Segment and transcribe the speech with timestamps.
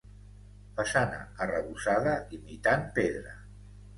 [0.79, 3.37] Façana arrebossada imitant pedra.